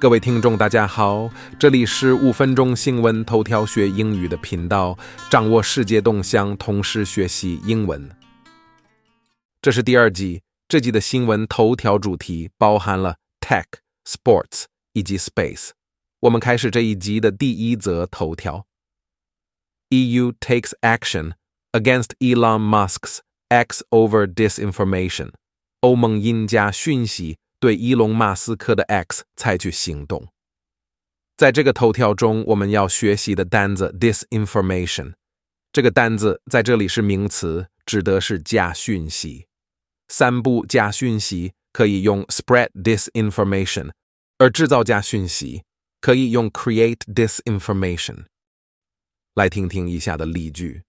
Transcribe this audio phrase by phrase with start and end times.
[0.00, 4.96] 各位听众，大家好，这里是五分钟新闻头条学英语的频道，
[5.30, 8.10] 掌握世界动向，同时学习英文。
[9.60, 13.66] 这是第二季，这季的新闻头条主题包含了 tech、
[14.06, 15.72] sports 以及 space。
[16.20, 18.64] 我们开始这一集的第一则头条
[19.90, 21.32] ：EU takes action
[21.72, 23.18] against Elon Musk's
[23.50, 25.32] X over disinformation。
[25.80, 27.36] 欧盟因加讯息。
[27.59, 30.27] 对伊隆马斯克的 X 采取行动。
[31.37, 35.13] 在这个头条中，我们要学习的单字 disinformation，
[35.73, 39.47] 这个单字在这里是名词，指的是假讯息。
[40.07, 43.91] 散布假讯息可以用 spread disinformation，
[44.37, 45.63] 而制造假讯息
[45.99, 48.25] 可以用 create disinformation。
[49.33, 50.83] 来听听以下的例句：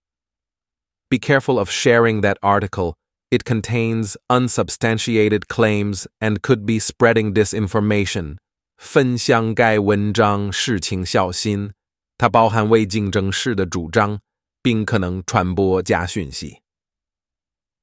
[1.09, 2.95] Be careful of sharing that article
[3.31, 8.37] it contains unsubstantiated claims and could be spreading disinformation.
[8.77, 11.73] 分享该文章，事情小心，
[12.19, 14.21] 它包含未经证实的主张，
[14.63, 16.59] 并可能传播假讯息。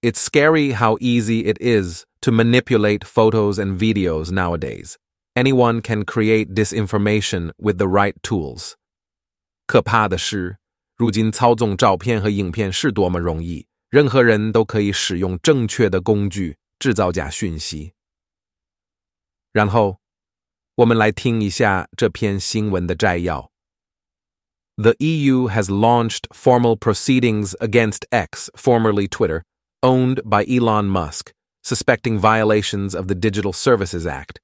[0.01, 4.95] It's scary how easy it is to manipulate photos and videos nowadays.
[5.33, 8.73] Anyone can create disinformation with the right tools.
[9.65, 10.57] 可怕的是，
[10.95, 13.65] 如今操纵照片和影片是多么容易。
[13.89, 17.93] 任何人都可以使用正确的工具制造假讯息。
[19.51, 19.99] 然后，
[20.75, 23.51] 我们来听一下这篇新闻的摘要。
[24.75, 29.43] The EU has launched formal proceedings against X, formerly Twitter,
[29.81, 31.31] owned by Elon Musk,
[31.61, 34.39] suspecting violations of the Digital Services Act.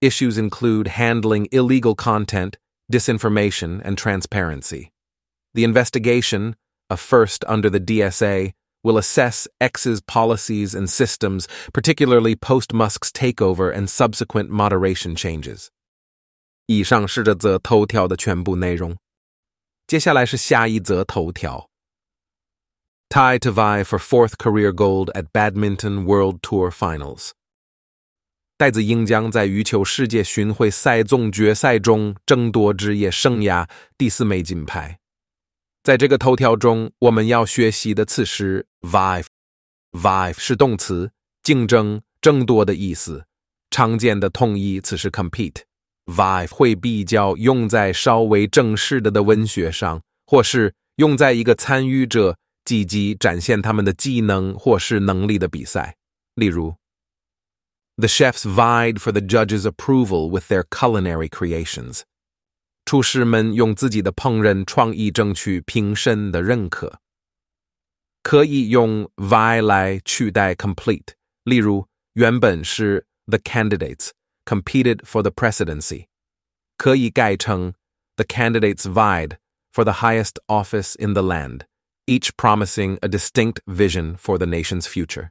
[0.00, 2.56] Issues include handling illegal content,
[2.90, 4.90] disinformation, and transparency.
[5.52, 6.56] The investigation,
[6.88, 8.52] a first under the DSA,
[8.83, 15.69] will assess X's policies and systems, particularly post Musk's takeover and subsequent moderation changes.
[16.67, 18.95] 以上是这则头条的全部内容。
[19.87, 21.69] 接下来是下一则头条。
[23.09, 27.31] Tai to vie for fourth career gold at Badminton World Tour Finals。
[28.57, 33.67] 戴资颖将在羽球世界巡回赛总决赛中争夺职业生涯
[33.97, 35.00] 第四枚金牌。
[35.83, 39.25] 在这个头条中，我们要学习的词是 "vive"。
[39.91, 41.11] "vive" 是动词，
[41.41, 43.25] 竞争、争夺的意思。
[43.71, 45.63] 常见的同义词是 "compete"。
[46.05, 55.95] "vive" 会比较用在稍微正式的的文学上，或是用在一个参与者积极展现他们的技能或是能力的比赛。
[56.35, 56.75] 例如
[57.97, 62.01] ，The chefs vied for the judges' approval with their culinary creations.
[62.84, 67.00] 厨师们用自己的烹饪创意争取评审的认可。
[68.22, 71.14] 可以用 vie 来取代 complete，
[71.44, 74.10] 例如原本是 the candidates
[74.44, 76.06] competed for the presidency，
[76.76, 77.74] 可以改成
[78.16, 79.36] the candidates vied
[79.72, 81.62] for the highest office in the land,
[82.06, 85.30] each promising a distinct vision for the nation's future。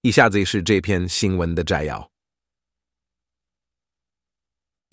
[0.00, 2.10] 以下这是这篇新闻的摘要。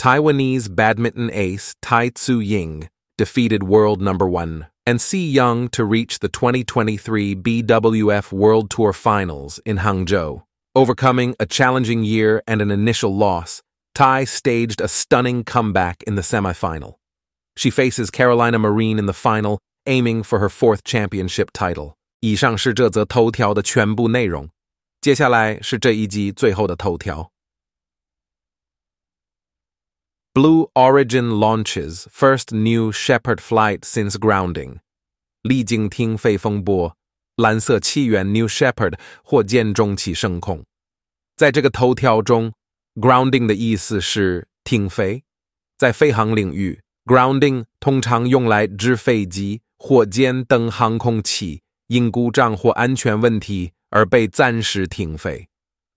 [0.05, 6.29] Taiwanese badminton ace Tai Tzu Ying defeated world number one An Se-young to reach the
[6.29, 10.43] 2023 BWF World Tour Finals in Hangzhou.
[10.75, 13.63] Overcoming a challenging year and an initial loss,
[13.95, 16.97] Tai staged a stunning comeback in the semifinal.
[17.57, 21.95] She faces Carolina Marin in the final, aiming for her fourth championship title.
[22.21, 24.51] 以上是这则头条的全部内容。
[25.01, 27.31] 接下来是这一集最后的头条。
[30.35, 34.81] Blue Origin launches first new Shepard flight since grounding.
[35.43, 36.97] 历经停飞风波，
[37.37, 40.65] 蓝色起源 New Shepard 火箭中期升空。
[41.37, 42.53] 在这个头条中
[42.97, 45.23] ，grounding 的意思是停飞。
[45.79, 55.49] 在飞行领域，grounding 通常用来指飞机、火箭等航空器因故障或安全问题而被暂时停飞。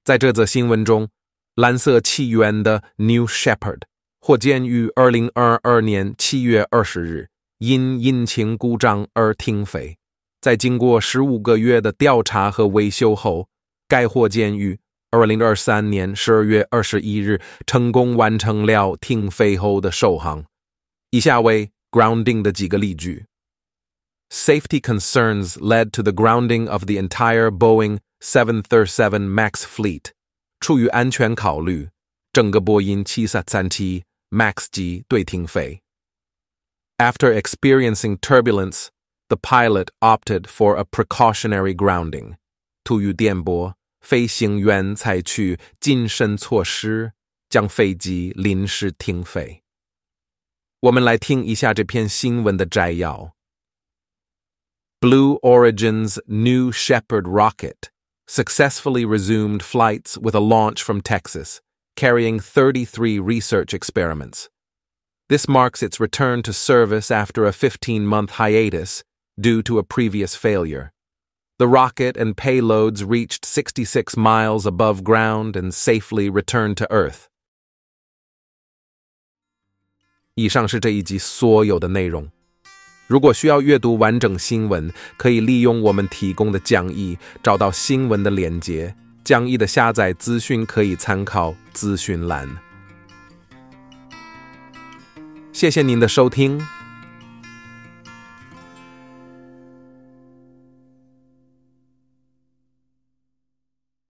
[0.04, 1.10] 在这则新闻中，
[1.56, 3.80] 蓝色起源的 New Shepard。
[4.28, 7.30] 火箭于二零二二年七月二十日
[7.60, 9.98] 因引擎故障而停飞。
[10.42, 13.48] 在经过十五个月的调查和维修后，
[13.88, 14.78] 该火箭于
[15.12, 20.44] 二零二三年十二月二十一日成功完成了停飞后的首航。
[21.12, 23.28] 以下为 grounding 的几个例句
[24.30, 30.08] ：Safety concerns led to the grounding of the entire Boeing 737 MAX fleet。
[30.60, 31.88] 出于安全考虑，
[32.34, 34.04] 整个波音七三三七。
[34.31, 35.83] Max 机对停飞。
[36.99, 38.89] After experiencing turbulence,
[39.29, 42.37] the pilot opted for a precautionary grounding.
[42.85, 47.13] 突遇电波，飞行员采取谨慎措施，
[47.49, 49.63] 将飞机临时停飞。
[50.81, 53.35] 我们来听一下这篇新闻的摘要。
[55.01, 57.91] Blue Origin's New Shepard rocket
[58.27, 61.59] successfully resumed flights with a launch from Texas,
[61.97, 64.49] carrying 33 research experiments.
[65.29, 69.03] This marks its return to service after a 15 month hiatus
[69.41, 70.93] due to a previous failure.
[71.59, 77.29] The rocket and payloads reached 66 miles above ground and safely returned to Earth.
[80.35, 82.31] 以上是这一集所有的内容。
[83.07, 88.97] 如果需要阅读完整新闻，可以利用我们提供的讲义找到新闻的链接。
[89.28, 92.48] 讲义的下载资讯可以参考资讯栏。
[95.52, 96.66] 谢谢您的收听。